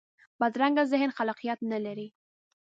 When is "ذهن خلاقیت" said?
0.91-1.59